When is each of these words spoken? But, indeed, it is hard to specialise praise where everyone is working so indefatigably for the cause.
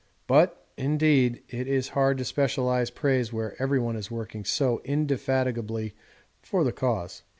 But, 0.25 0.65
indeed, 0.77 1.43
it 1.47 1.67
is 1.67 1.89
hard 1.89 2.17
to 2.17 2.25
specialise 2.25 2.89
praise 2.89 3.31
where 3.31 3.55
everyone 3.61 3.95
is 3.95 4.09
working 4.09 4.43
so 4.43 4.81
indefatigably 4.83 5.93
for 6.41 6.63
the 6.63 6.73
cause. 6.73 7.21